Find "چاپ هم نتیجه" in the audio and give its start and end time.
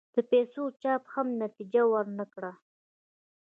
0.81-1.81